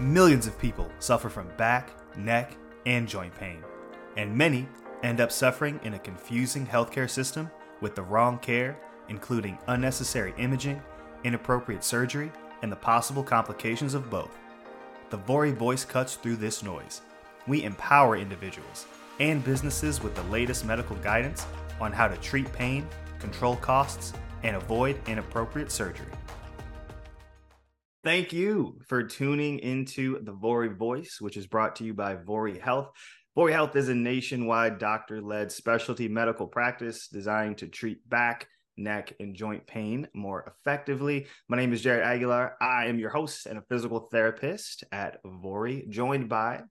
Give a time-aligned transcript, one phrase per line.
[0.00, 2.56] Millions of people suffer from back, neck,
[2.86, 3.62] and joint pain,
[4.16, 4.66] and many
[5.02, 7.50] end up suffering in a confusing healthcare system
[7.82, 8.78] with the wrong care,
[9.10, 10.82] including unnecessary imaging,
[11.24, 12.32] inappropriate surgery,
[12.62, 14.38] and the possible complications of both.
[15.10, 17.02] The Vori voice cuts through this noise.
[17.46, 18.86] We empower individuals
[19.18, 21.46] and businesses with the latest medical guidance
[21.78, 22.88] on how to treat pain,
[23.18, 24.14] control costs,
[24.44, 26.06] and avoid inappropriate surgery.
[28.02, 32.58] Thank you for tuning into the Vori Voice, which is brought to you by Vori
[32.58, 32.88] Health.
[33.36, 38.46] Vori Health is a nationwide doctor led specialty medical practice designed to treat back,
[38.78, 41.26] neck, and joint pain more effectively.
[41.46, 42.56] My name is Jared Aguilar.
[42.58, 46.62] I am your host and a physical therapist at Vori, joined by.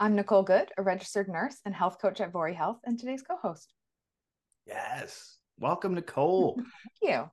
[0.00, 3.36] I'm Nicole Good, a registered nurse and health coach at Vori Health, and today's co
[3.40, 3.72] host.
[4.66, 5.36] Yes.
[5.60, 6.54] Welcome, Nicole.
[6.56, 7.30] Thank you.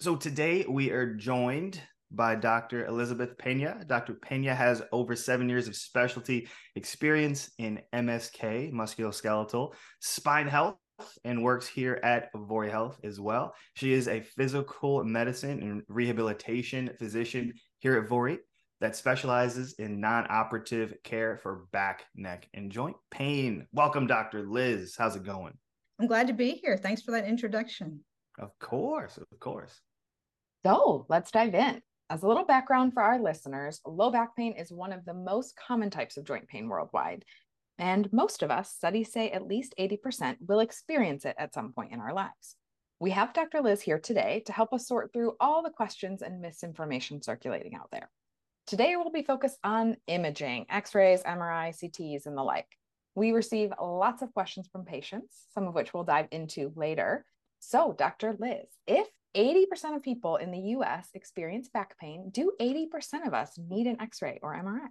[0.00, 1.80] So today we are joined
[2.14, 2.86] by Dr.
[2.86, 3.86] Elizabeth Peña.
[3.86, 4.14] Dr.
[4.14, 10.76] Peña has over seven years of specialty experience in MSK, musculoskeletal, spine health,
[11.24, 13.54] and works here at Vori Health as well.
[13.74, 18.38] She is a physical medicine and rehabilitation physician here at Vori
[18.80, 23.66] that specializes in non operative care for back, neck, and joint pain.
[23.72, 24.46] Welcome, Dr.
[24.46, 24.94] Liz.
[24.96, 25.54] How's it going?
[25.98, 26.76] I'm glad to be here.
[26.76, 28.00] Thanks for that introduction.
[28.38, 29.80] Of course, of course.
[30.64, 31.80] So let's dive in.
[32.10, 35.56] As a little background for our listeners, low back pain is one of the most
[35.56, 37.24] common types of joint pain worldwide.
[37.78, 41.92] And most of us, studies say at least 80%, will experience it at some point
[41.92, 42.56] in our lives.
[43.00, 43.62] We have Dr.
[43.62, 47.88] Liz here today to help us sort through all the questions and misinformation circulating out
[47.90, 48.10] there.
[48.66, 52.68] Today, we'll be focused on imaging, x rays, MRI, CTs, and the like.
[53.14, 57.24] We receive lots of questions from patients, some of which we'll dive into later.
[57.60, 58.36] So, Dr.
[58.38, 63.58] Liz, if 80% of people in the US experience back pain, do 80% of us
[63.58, 64.88] need an x ray or MRI?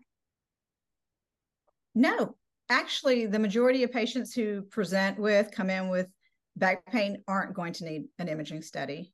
[1.95, 2.35] No,
[2.69, 6.07] actually, the majority of patients who present with, come in with
[6.55, 9.13] back pain aren't going to need an imaging study.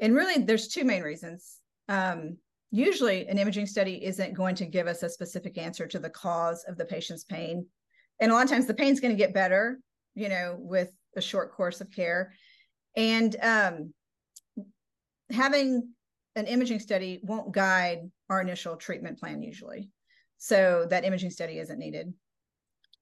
[0.00, 1.58] And really, there's two main reasons.
[1.88, 2.38] Um,
[2.70, 6.64] usually, an imaging study isn't going to give us a specific answer to the cause
[6.68, 7.66] of the patient's pain.
[8.20, 9.78] And a lot of times, the pain's going to get better,
[10.14, 12.32] you know, with a short course of care.
[12.96, 13.92] And um,
[15.30, 15.88] having
[16.34, 19.90] an imaging study won't guide our initial treatment plan usually.
[20.38, 22.12] So that imaging study isn't needed.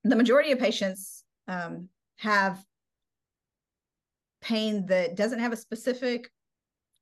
[0.04, 2.62] The majority of patients um, have
[4.40, 6.30] pain that doesn't have a specific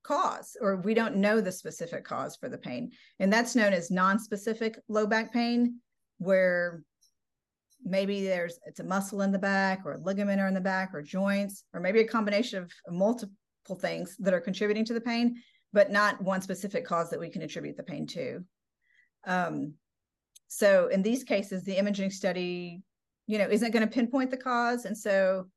[0.05, 2.93] cause, or we don't know the specific cause for the pain.
[3.19, 5.81] And that's known as non-specific low back pain,
[6.19, 6.83] where
[7.85, 10.91] maybe there's it's a muscle in the back or a ligament or in the back
[10.95, 13.35] or joints, or maybe a combination of multiple
[13.67, 15.37] things that are contributing to the pain,
[15.73, 18.45] but not one specific cause that we can attribute the pain to.
[19.25, 19.75] Um,
[20.49, 22.83] so in these cases, the imaging study,
[23.27, 25.49] you know, isn't going to pinpoint the cause, and so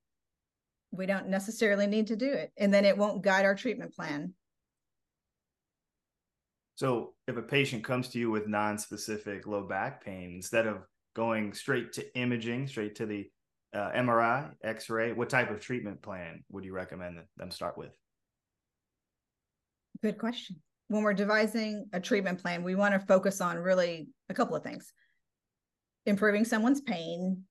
[0.91, 4.33] we don't necessarily need to do it, and then it won't guide our treatment plan.
[6.75, 10.83] So if a patient comes to you with non-specific low back pain, instead of
[11.15, 13.29] going straight to imaging, straight to the
[13.75, 17.91] uh, MRI, X-ray, what type of treatment plan would you recommend them start with?
[20.01, 20.57] Good question.
[20.87, 24.63] When we're devising a treatment plan, we want to focus on really a couple of
[24.63, 24.91] things
[26.07, 27.41] improving someone's pain,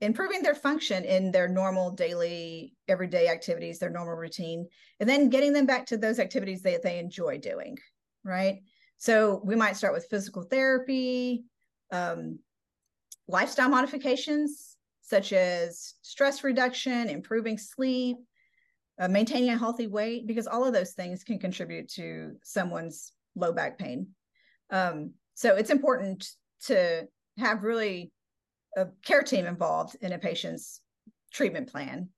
[0.00, 4.66] improving their function in their normal daily, everyday activities, their normal routine,
[4.98, 7.76] and then getting them back to those activities that they enjoy doing.
[8.24, 8.60] Right.
[8.96, 11.44] So we might start with physical therapy,
[11.92, 12.38] um,
[13.28, 14.77] lifestyle modifications
[15.08, 18.18] such as stress reduction, improving sleep,
[19.00, 23.52] uh, maintaining a healthy weight, because all of those things can contribute to someone's low
[23.52, 24.08] back pain.
[24.70, 26.28] Um, so it's important
[26.66, 27.06] to
[27.38, 28.12] have really
[28.76, 30.82] a care team involved in a patient's
[31.32, 32.10] treatment plan,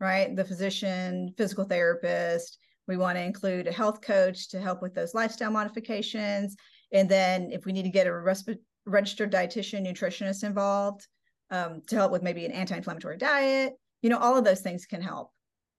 [0.00, 0.34] right?
[0.34, 2.56] The physician, physical therapist.
[2.86, 6.56] We want to include a health coach to help with those lifestyle modifications.
[6.92, 11.06] And then if we need to get a resp- registered dietitian, nutritionist involved
[11.50, 15.02] um, to help with maybe an anti-inflammatory diet, you know, all of those things can
[15.02, 15.30] help.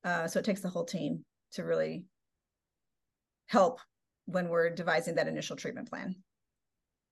[0.04, 2.06] Uh, so it takes the whole team to really
[3.48, 3.80] help
[4.26, 6.16] when we're devising that initial treatment plan.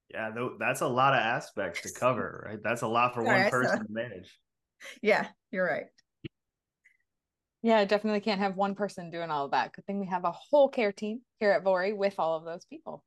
[0.09, 2.59] Yeah, that's a lot of aspects to cover, right?
[2.63, 4.39] That's a lot for Sorry, one person to manage.
[5.01, 5.87] Yeah, you're right.
[7.61, 9.73] Yeah, definitely can't have one person doing all of that.
[9.73, 12.63] Good thing we have a whole care team here at Vori with all of those
[12.65, 13.03] people.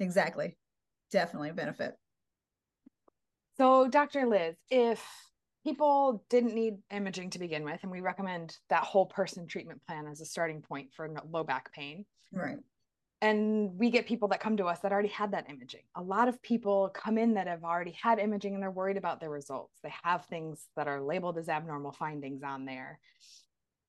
[0.00, 0.56] Exactly.
[1.12, 1.94] Definitely a benefit.
[3.60, 4.26] So, Dr.
[4.26, 5.06] Liz, if
[5.64, 10.06] people didn't need imaging to begin with, and we recommend that whole person treatment plan
[10.06, 12.06] as a starting point for low back pain.
[12.32, 12.56] Right.
[13.20, 15.82] and we get people that come to us that already had that imaging.
[15.94, 19.20] A lot of people come in that have already had imaging and they're worried about
[19.20, 19.78] their results.
[19.82, 22.98] They have things that are labeled as abnormal findings on there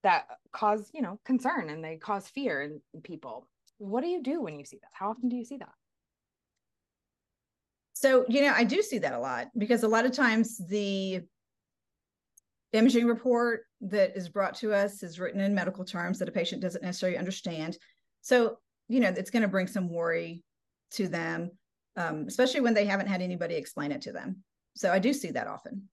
[0.03, 3.47] that cause, you know, concern and they cause fear in, in people.
[3.77, 4.91] What do you do when you see that?
[4.91, 5.71] How often do you see that?
[8.01, 11.21] So, you know, I do see that a lot because a lot of times the
[12.73, 16.63] imaging report that is brought to us is written in medical terms that a patient
[16.63, 17.77] doesn't necessarily understand.
[18.21, 18.57] So,
[18.87, 20.43] you know, it's going to bring some worry
[20.93, 21.51] to them,
[21.95, 24.37] um, especially when they haven't had anybody explain it to them.
[24.75, 25.87] So I do see that often.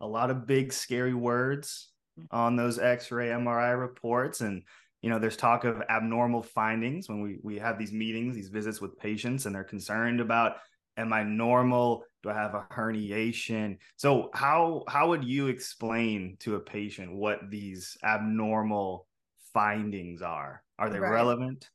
[0.00, 1.90] A lot of big, scary words
[2.30, 4.62] on those X-ray, MRI reports, and
[5.02, 8.80] you know, there's talk of abnormal findings when we we have these meetings, these visits
[8.80, 10.56] with patients, and they're concerned about
[10.96, 12.04] am I normal?
[12.22, 13.78] Do I have a herniation?
[13.96, 19.06] So how how would you explain to a patient what these abnormal
[19.52, 20.62] findings are?
[20.78, 21.10] Are they right.
[21.10, 21.68] relevant?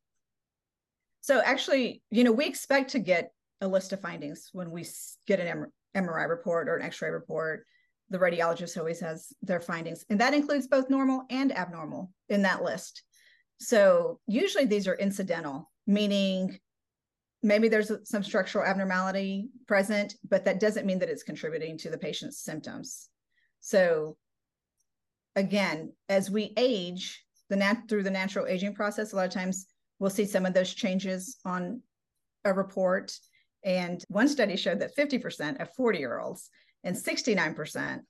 [1.22, 4.86] So actually, you know, we expect to get a list of findings when we
[5.26, 5.66] get an
[5.96, 7.66] MRI report or an X-ray report.
[8.10, 12.64] The radiologist always has their findings, and that includes both normal and abnormal in that
[12.64, 13.04] list.
[13.60, 16.60] So usually these are incidental, meaning
[17.44, 21.98] maybe there's some structural abnormality present, but that doesn't mean that it's contributing to the
[21.98, 23.10] patient's symptoms.
[23.60, 24.18] So
[25.36, 29.68] again, as we age, the nat- through the natural aging process, a lot of times
[30.00, 31.82] we'll see some of those changes on
[32.46, 33.12] a report.
[33.64, 36.50] And one study showed that 50% of 40 year olds
[36.84, 38.02] and 69%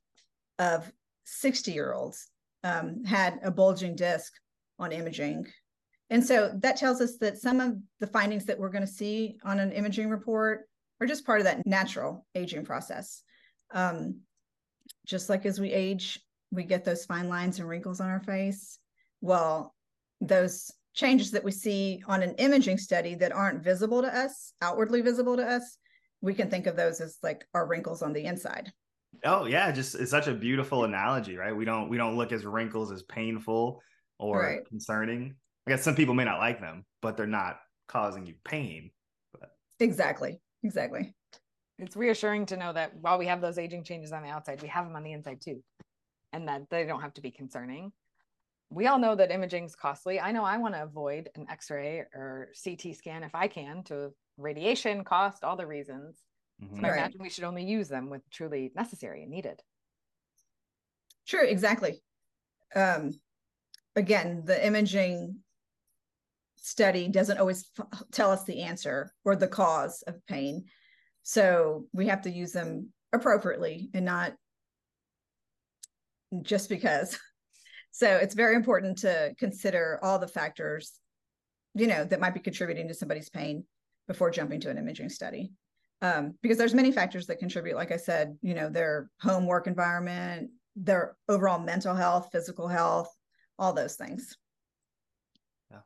[0.59, 0.91] of
[1.25, 2.27] 60 year olds
[2.63, 4.33] um, had a bulging disc
[4.79, 5.47] on imaging.
[6.09, 9.37] And so that tells us that some of the findings that we're going to see
[9.43, 10.67] on an imaging report
[11.01, 13.21] are just part of that natural aging process.
[13.71, 14.21] Um,
[15.05, 16.19] just like as we age,
[16.51, 18.79] we get those fine lines and wrinkles on our face
[19.21, 19.75] well,
[20.21, 25.01] those changes that we see on an imaging study that aren't visible to us, outwardly
[25.01, 25.77] visible to us,
[26.21, 28.71] we can think of those as like our wrinkles on the inside.
[29.23, 31.55] Oh yeah, just it's such a beautiful analogy, right?
[31.55, 33.81] We don't we don't look as wrinkles as painful
[34.19, 34.65] or right.
[34.67, 35.35] concerning.
[35.67, 38.91] I guess some people may not like them, but they're not causing you pain.
[39.39, 39.51] But...
[39.79, 40.39] Exactly.
[40.63, 41.13] Exactly.
[41.79, 44.67] It's reassuring to know that while we have those aging changes on the outside, we
[44.69, 45.63] have them on the inside too.
[46.33, 47.91] And that they don't have to be concerning
[48.69, 50.19] we all know that imaging is costly.
[50.19, 54.11] I know I want to avoid an X-ray or CT scan if I can to
[54.37, 56.17] radiation cost, all the reasons.
[56.61, 56.81] Mm-hmm.
[56.81, 59.61] So I imagine we should only use them when truly necessary and needed.
[61.25, 62.01] Sure, exactly.
[62.75, 63.11] Um,
[63.97, 65.37] again, the imaging
[66.57, 70.65] study doesn't always f- tell us the answer or the cause of pain.
[71.23, 74.33] So we have to use them appropriately and not
[76.41, 77.19] just because.
[77.89, 80.99] So it's very important to consider all the factors,
[81.73, 83.63] you know, that might be contributing to somebody's pain
[84.07, 85.51] before jumping to an imaging study.
[86.03, 89.65] Um, because there's many factors that contribute, like I said, you know, their home work
[89.65, 93.09] environment, their overall mental health, physical health,
[93.59, 94.37] all those things.
[95.71, 95.79] Yeah.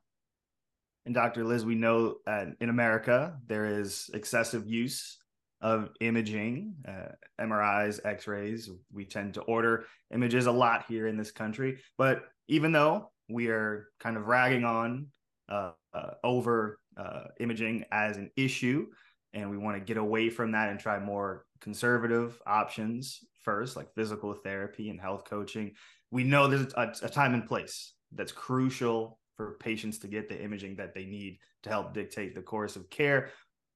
[1.06, 1.44] And Dr.
[1.44, 2.16] Liz, we know
[2.60, 5.18] in America there is excessive use
[5.62, 8.70] of imaging, uh, MRIs, X rays.
[8.92, 11.80] We tend to order images a lot here in this country.
[11.98, 15.08] But even though we are kind of ragging on
[15.50, 18.88] uh, uh, over uh, imaging as an issue,
[19.34, 23.94] and we want to get away from that and try more conservative options first, like
[23.94, 25.74] physical therapy and health coaching,
[26.12, 30.42] we know there's a, a time and place that's crucial for patients to get the
[30.42, 33.30] imaging that they need to help dictate the course of care.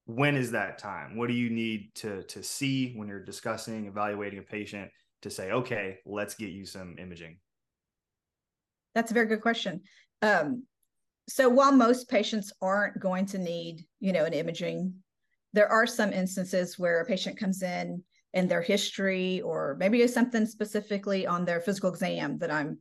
[0.05, 1.17] When is that time?
[1.17, 4.91] What do you need to to see when you're discussing evaluating a patient
[5.23, 7.37] to say okay let's get you some imaging
[8.93, 9.81] that's a very good question.
[10.21, 10.63] Um,
[11.27, 14.93] so while most patients aren't going to need you know an imaging
[15.53, 18.03] there are some instances where a patient comes in
[18.35, 22.77] and their history or maybe it's something specifically on their physical exam that i'm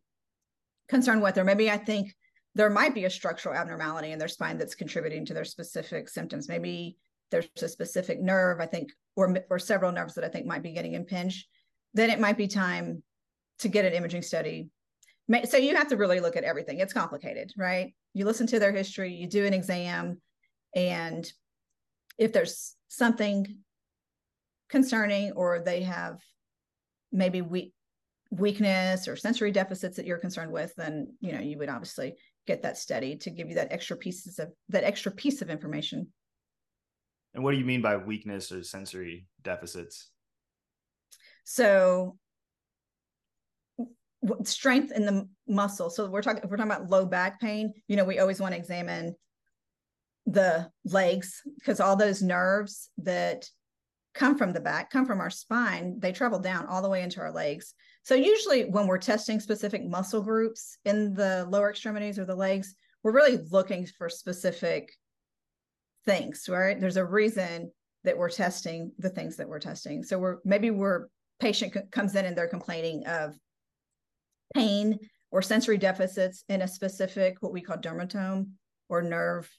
[0.89, 2.15] concerned with or maybe i think
[2.57, 6.49] there might be a structural abnormality in their spine that's contributing to their specific symptoms
[6.49, 6.97] maybe
[7.35, 10.73] there's a specific nerve, I think, or, or several nerves that I think might be
[10.73, 11.47] getting impinged,
[11.93, 13.03] then it might be time
[13.59, 14.69] to get an imaging study.
[15.49, 16.79] So you have to really look at everything.
[16.79, 17.95] It's complicated, right?
[18.13, 20.21] You listen to their history, you do an exam,
[20.77, 21.31] and
[22.19, 23.59] if there's something
[24.75, 26.19] concerning or they have
[27.13, 27.73] maybe weak
[28.31, 32.15] weakness or sensory deficits that you're concerned with then you know you would obviously
[32.47, 36.09] get that study to give you that extra pieces of that extra piece of information
[37.35, 40.09] and what do you mean by weakness or sensory deficits?
[41.43, 42.17] So
[44.45, 45.91] strength in the muscle.
[45.91, 48.55] So we're talking if we're talking about low back pain, you know, we always want
[48.55, 49.15] to examine
[50.27, 53.47] the legs because all those nerves that
[54.15, 57.21] come from the back, come from our spine, they travel down all the way into
[57.21, 57.75] our legs.
[58.05, 62.75] So usually when we're testing specific muscle groups in the lower extremities or the legs,
[63.03, 64.93] we're really looking for specific
[66.05, 66.81] things, right?
[66.81, 67.71] There's a reason
[68.05, 70.03] that we're testing the things that we're testing.
[70.03, 71.09] So we're maybe we're
[71.41, 73.35] patient comes in and they're complaining of
[74.55, 74.99] pain
[75.31, 78.51] or sensory deficits in a specific what we call dermatome
[78.89, 79.51] or nerve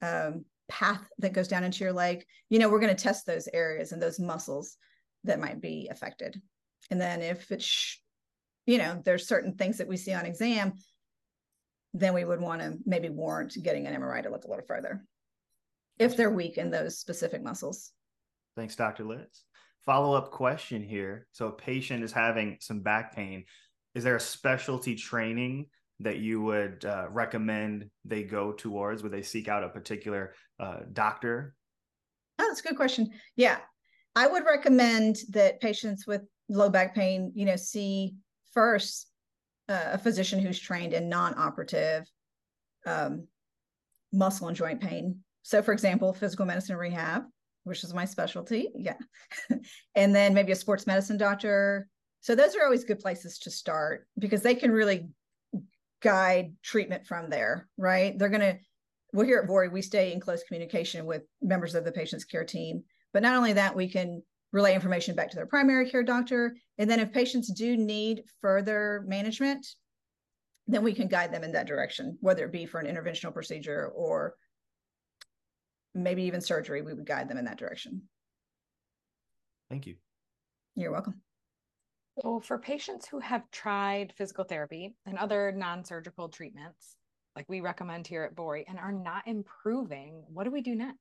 [0.00, 3.48] um, path that goes down into your leg, you know, we're going to test those
[3.52, 4.76] areas and those muscles
[5.24, 6.40] that might be affected.
[6.90, 8.00] And then if it's,
[8.66, 10.74] you know, there's certain things that we see on exam,
[11.94, 15.04] then we would want to maybe warrant getting an MRI to look a little further
[15.98, 17.92] if they're weak in those specific muscles.
[18.56, 19.04] Thanks, Dr.
[19.04, 19.44] Liz.
[19.84, 21.26] Follow up question here.
[21.32, 23.44] So, a patient is having some back pain.
[23.94, 25.66] Is there a specialty training
[26.02, 29.02] that you would uh, recommend they go towards?
[29.02, 31.54] Would they seek out a particular uh, doctor?
[32.38, 33.10] Oh, that's a good question.
[33.36, 33.58] Yeah,
[34.14, 38.14] I would recommend that patients with low back pain, you know, see
[38.52, 39.08] first
[39.68, 42.04] uh, a physician who's trained in non-operative
[42.86, 43.26] um,
[44.12, 45.18] muscle and joint pain.
[45.42, 47.24] So, for example, physical medicine rehab,
[47.64, 48.70] which is my specialty.
[48.74, 48.96] Yeah,
[49.94, 51.88] and then maybe a sports medicine doctor.
[52.20, 55.08] So those are always good places to start because they can really
[56.02, 58.18] guide treatment from there, right?
[58.18, 58.58] They're going to,
[59.12, 62.44] well, here at VORI, we stay in close communication with members of the patient's care
[62.44, 62.82] team.
[63.12, 66.56] But not only that, we can relay information back to their primary care doctor.
[66.78, 69.66] And then if patients do need further management,
[70.66, 73.92] then we can guide them in that direction, whether it be for an interventional procedure
[73.94, 74.34] or
[75.94, 78.02] maybe even surgery, we would guide them in that direction.
[79.68, 79.96] Thank you.
[80.74, 81.20] You're welcome.
[82.20, 86.96] So, for patients who have tried physical therapy and other non surgical treatments,
[87.34, 90.98] like we recommend here at VORI, and are not improving, what do we do next?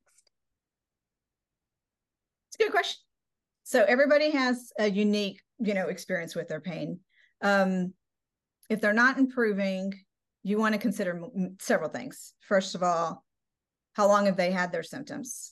[2.48, 3.02] It's a good question.
[3.64, 7.00] So, everybody has a unique, you know, experience with their pain.
[7.42, 7.94] Um,
[8.70, 9.94] if they're not improving,
[10.44, 11.22] you want to consider
[11.60, 12.34] several things.
[12.40, 13.26] First of all,
[13.94, 15.52] how long have they had their symptoms?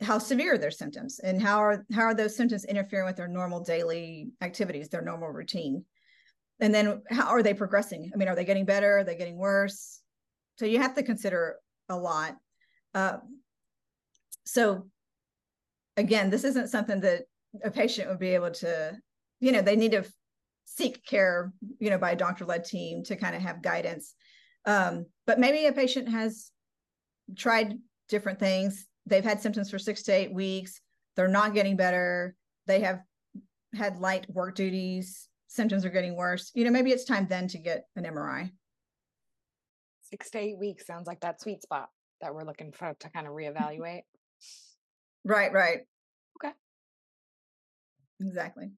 [0.00, 3.28] How severe are their symptoms and how are how are those symptoms interfering with their
[3.28, 5.84] normal daily activities their normal routine?
[6.60, 8.10] And then how are they progressing?
[8.12, 8.98] I mean are they getting better?
[8.98, 10.00] Are they getting worse?
[10.58, 11.56] So you have to consider
[11.88, 12.36] a lot.
[12.94, 13.18] Uh,
[14.44, 14.86] so
[15.96, 17.22] again this isn't something that
[17.64, 18.96] a patient would be able to
[19.40, 20.04] you know they need to
[20.66, 24.14] seek care you know by a doctor led team to kind of have guidance.
[24.66, 26.50] Um, but maybe a patient has
[27.34, 30.80] tried different things they've had symptoms for six to eight weeks.
[31.14, 32.34] They're not getting better.
[32.66, 33.00] They have
[33.74, 35.28] had light work duties.
[35.48, 36.50] Symptoms are getting worse.
[36.54, 38.50] You know, maybe it's time then to get an MRI.
[40.02, 41.88] Six to eight weeks sounds like that sweet spot
[42.20, 44.02] that we're looking for to kind of reevaluate.
[45.24, 45.78] right, right.
[46.38, 46.52] Okay.
[48.20, 48.70] Exactly.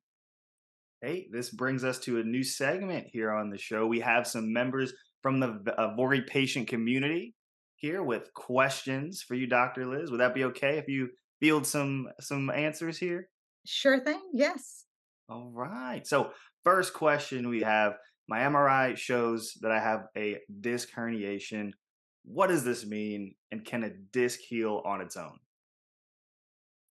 [1.00, 3.86] Hey, this brings us to a new segment here on the show.
[3.86, 4.92] We have some members
[5.22, 7.34] from the uh, VORI patient community
[7.78, 9.86] here with questions for you, Dr.
[9.86, 10.10] Liz.
[10.10, 11.08] Would that be okay if you
[11.40, 13.28] field some some answers here?
[13.66, 14.20] Sure thing.
[14.32, 14.84] Yes.
[15.28, 16.06] All right.
[16.06, 16.30] So
[16.64, 17.94] first question we have
[18.28, 21.70] my MRI shows that I have a disc herniation.
[22.24, 23.34] What does this mean?
[23.50, 25.38] And can a disc heal on its own?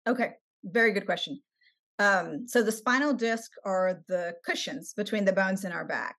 [0.07, 0.31] Okay,
[0.63, 1.39] very good question.
[1.99, 6.15] Um, so the spinal disc are the cushions between the bones in our back.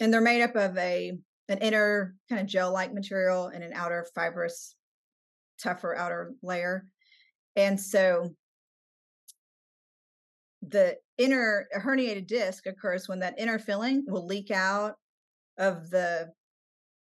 [0.00, 1.12] And they're made up of a
[1.52, 4.74] an inner kind of gel-like material and an outer fibrous,
[5.62, 6.86] tougher outer layer.
[7.56, 8.34] And so
[10.62, 14.94] the inner herniated disc occurs when that inner filling will leak out
[15.58, 16.32] of the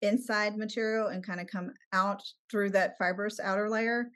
[0.02, 4.10] inside material and kind of come out through that fibrous outer layer.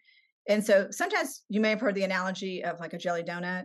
[0.49, 3.64] And so sometimes you may have heard the analogy of like a jelly donut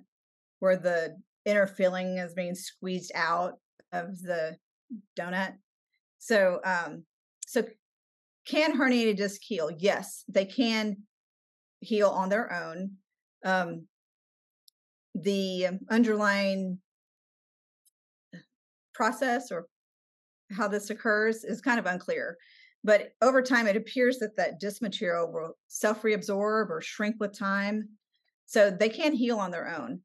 [0.60, 3.53] where the inner filling is being squeezed out
[3.91, 4.57] of the
[5.19, 5.53] donut.
[6.25, 7.03] So, um,
[7.46, 7.63] so
[8.48, 9.70] can herniated disc heal?
[9.77, 10.98] Yes, they can
[11.82, 12.94] heal on their own.
[13.46, 13.86] Um,
[15.13, 16.79] the underlying
[18.96, 19.67] process or
[20.51, 22.38] how this occurs is kind of unclear.
[22.84, 27.38] But over time, it appears that that disc material will self reabsorb or shrink with
[27.38, 27.88] time.
[28.48, 30.01] So they can heal on their own.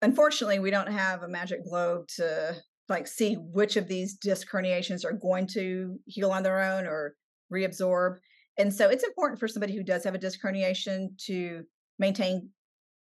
[0.00, 2.56] Unfortunately, we don't have a magic globe to
[2.88, 7.14] like see which of these disc herniations are going to heal on their own or
[7.52, 8.16] reabsorb.
[8.56, 11.62] And so it's important for somebody who does have a disc herniation to
[11.98, 12.50] maintain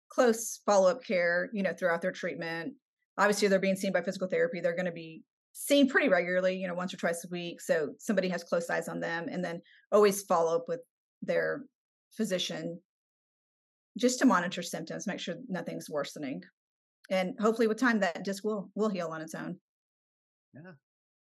[0.09, 2.73] close follow-up care, you know, throughout their treatment.
[3.17, 4.59] obviously they're being seen by physical therapy.
[4.59, 5.23] They're going to be
[5.53, 7.61] seen pretty regularly, you know, once or twice a week.
[7.61, 9.61] So somebody has close eyes on them and then
[9.91, 10.81] always follow up with
[11.21, 11.63] their
[12.15, 12.79] physician
[13.97, 16.41] just to monitor symptoms, make sure nothing's worsening.
[17.09, 19.57] And hopefully with time that disc will will heal on its own.
[20.53, 20.71] Yeah.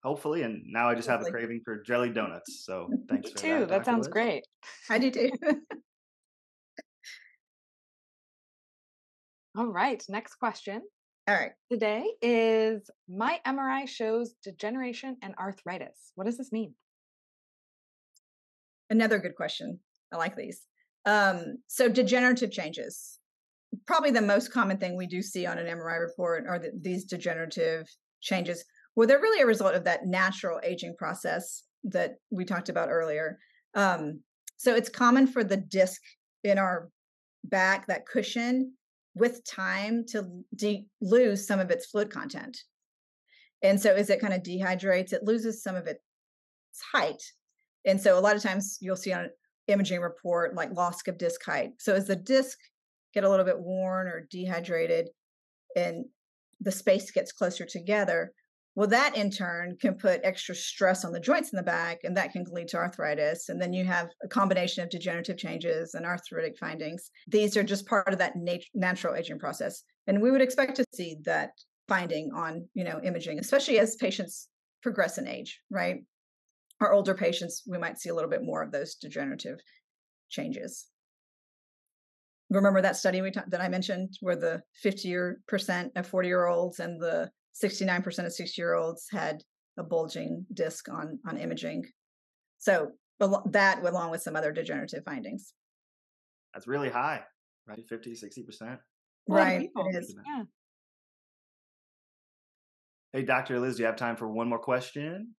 [0.03, 0.41] Hopefully.
[0.43, 2.63] And now I just have a craving for jelly donuts.
[2.65, 3.59] So thanks Me too.
[3.59, 4.13] That, that sounds Liz.
[4.13, 4.43] great.
[4.89, 5.31] I do too.
[9.57, 10.03] All right.
[10.09, 10.81] Next question.
[11.27, 11.51] All right.
[11.71, 16.13] Today is my MRI shows degeneration and arthritis.
[16.15, 16.73] What does this mean?
[18.89, 19.79] Another good question.
[20.11, 20.61] I like these.
[21.05, 23.19] Um, so degenerative changes.
[23.85, 27.05] Probably the most common thing we do see on an MRI report are the, these
[27.05, 27.87] degenerative
[28.21, 28.65] changes.
[28.95, 33.39] Well, they're really a result of that natural aging process that we talked about earlier.
[33.73, 34.21] Um,
[34.57, 36.01] so it's common for the disc
[36.43, 36.89] in our
[37.43, 38.73] back, that cushion,
[39.15, 42.57] with time to de- lose some of its fluid content.
[43.63, 46.01] And so as it kind of dehydrates, it loses some of its
[46.91, 47.21] height.
[47.85, 49.29] And so a lot of times you'll see on an
[49.67, 51.71] imaging report like loss of disc height.
[51.79, 52.57] So as the disc
[53.13, 55.09] get a little bit worn or dehydrated
[55.75, 56.05] and
[56.59, 58.33] the space gets closer together,
[58.75, 62.15] well, that in turn can put extra stress on the joints in the back, and
[62.15, 63.49] that can lead to arthritis.
[63.49, 67.11] And then you have a combination of degenerative changes and arthritic findings.
[67.27, 69.83] These are just part of that nat- natural aging process.
[70.07, 71.51] And we would expect to see that
[71.89, 74.47] finding on, you know, imaging, especially as patients
[74.81, 75.97] progress in age, right?
[76.79, 79.59] Our older patients, we might see a little bit more of those degenerative
[80.29, 80.87] changes.
[82.49, 86.29] Remember that study we ta- that I mentioned, where the 50 year percent of 40
[86.29, 87.29] year olds and the
[87.63, 89.41] 69% of 60 year olds had
[89.77, 91.83] a bulging disc on on imaging.
[92.59, 92.91] So
[93.51, 95.53] that along with some other degenerative findings.
[96.53, 97.21] That's really high,
[97.67, 97.79] right?
[97.87, 98.77] 50, 60%.
[99.27, 99.69] Right.
[99.75, 100.15] It is.
[100.25, 100.43] Yeah.
[103.13, 103.59] Hey, Dr.
[103.59, 105.35] Liz, do you have time for one more question?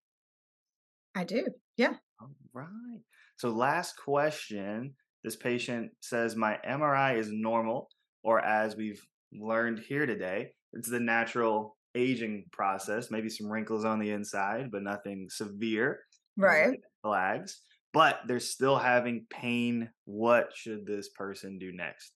[1.15, 1.47] I do.
[1.77, 1.95] Yeah.
[2.21, 3.01] All right.
[3.37, 4.95] So, last question.
[5.25, 7.89] This patient says, My MRI is normal,
[8.23, 9.01] or as we've
[9.33, 14.83] learned here today, it's the natural aging process, maybe some wrinkles on the inside, but
[14.83, 16.01] nothing severe.
[16.37, 16.79] Right.
[17.03, 17.61] Flags.
[17.93, 19.91] But they're still having pain.
[20.07, 22.13] What should this person do next?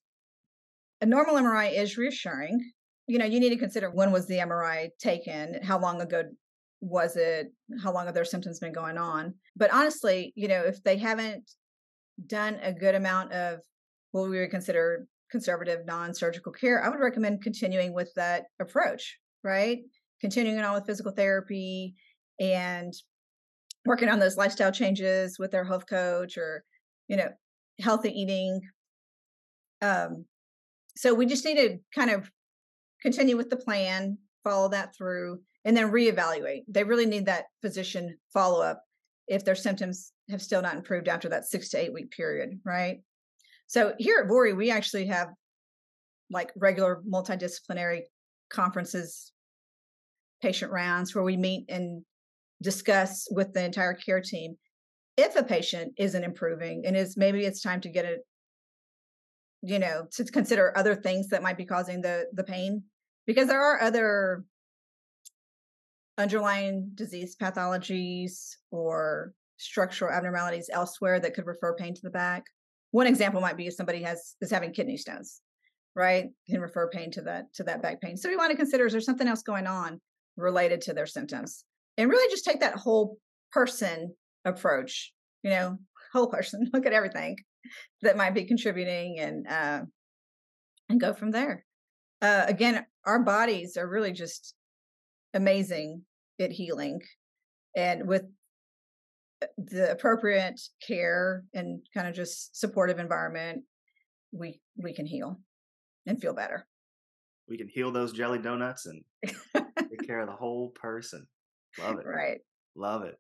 [1.03, 2.59] A normal MRI is reassuring.
[3.07, 6.23] You know, you need to consider when was the MRI taken, how long ago
[6.81, 7.49] was it,
[7.83, 9.35] how long have their symptoms been going on.
[9.55, 11.51] But honestly, you know, if they haven't
[12.27, 13.61] done a good amount of
[14.12, 19.79] what we would consider conservative non-surgical care, I would recommend continuing with that approach right?
[20.21, 21.95] Continuing on with physical therapy
[22.41, 22.93] and
[23.87, 26.65] working on those lifestyle changes with their health coach or,
[27.09, 27.29] you know,
[27.81, 28.61] healthy eating.
[29.81, 30.25] Um,
[30.97, 32.31] so we just need to kind of
[33.01, 36.63] continue with the plan, follow that through, and then reevaluate.
[36.69, 38.83] They really need that physician follow up
[39.29, 42.99] if their symptoms have still not improved after that six to eight week period, right?
[43.67, 45.29] So here at Vori, we actually have
[46.31, 48.03] like regular multidisciplinary
[48.51, 49.33] conferences
[50.42, 52.03] patient rounds where we meet and
[52.62, 54.57] discuss with the entire care team
[55.16, 58.20] if a patient isn't improving and is maybe it's time to get it
[59.62, 62.83] you know to consider other things that might be causing the the pain
[63.27, 64.44] because there are other
[66.18, 72.44] underlying disease pathologies or structural abnormalities elsewhere that could refer pain to the back.
[72.90, 75.40] One example might be if somebody has is having kidney stones
[75.96, 76.27] right?
[76.49, 78.16] Can refer pain to that to that back pain.
[78.16, 80.01] So we want to consider is there something else going on
[80.37, 81.64] related to their symptoms
[81.96, 83.18] and really just take that whole
[83.53, 85.79] person approach you know
[86.12, 87.37] whole person look at everything
[88.03, 89.81] that might be contributing and uh
[90.88, 91.64] and go from there.
[92.22, 94.55] Uh again our bodies are really just
[95.35, 96.03] amazing
[96.40, 97.01] at healing
[97.77, 98.22] and with
[99.42, 103.62] uh, the appropriate care and kind of just supportive environment
[104.33, 105.40] we we can heal
[106.07, 106.66] and feel better.
[107.49, 109.03] We can heal those jelly donuts and
[110.07, 111.27] take care of the whole person.
[111.79, 112.07] Love it.
[112.07, 112.38] Right.
[112.75, 113.16] Love it.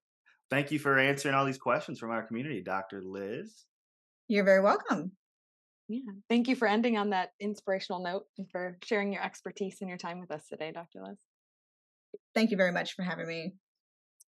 [0.50, 3.02] Thank you for answering all these questions from our community, Dr.
[3.02, 3.64] Liz.
[4.28, 5.12] You're very welcome.
[5.88, 6.00] Yeah.
[6.28, 9.98] Thank you for ending on that inspirational note and for sharing your expertise and your
[9.98, 11.02] time with us today, Dr.
[11.04, 11.16] Liz.
[12.34, 13.54] Thank you very much for having me.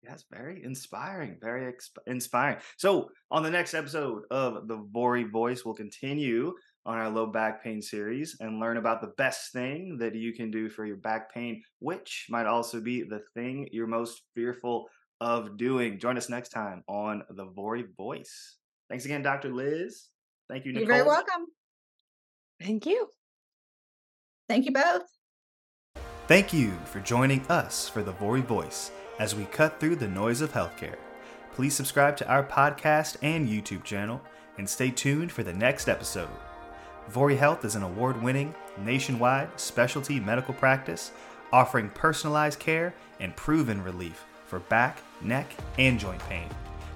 [0.02, 2.58] Yes, very inspiring, very exp- inspiring.
[2.76, 7.62] So, on the next episode of the Vori Voice, we'll continue on our low back
[7.62, 11.32] pain series and learn about the best thing that you can do for your back
[11.32, 14.88] pain, which might also be the thing you're most fearful
[15.20, 15.98] of doing.
[15.98, 18.56] Join us next time on the Vori Voice.
[18.88, 19.52] Thanks again, Dr.
[19.52, 20.08] Liz.
[20.50, 20.86] Thank you, Nicole.
[20.86, 21.46] You're very welcome.
[22.60, 23.08] Thank you.
[24.48, 25.02] Thank you both.
[26.26, 30.40] Thank you for joining us for the Vori Voice as we cut through the noise
[30.40, 30.96] of healthcare.
[31.52, 34.20] Please subscribe to our podcast and YouTube channel
[34.58, 36.28] and stay tuned for the next episode.
[37.10, 41.12] Vori Health is an award winning, nationwide specialty medical practice
[41.52, 46.48] offering personalized care and proven relief for back, neck, and joint pain.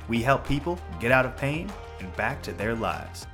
[0.09, 3.27] We help people get out of pain and back to their lives.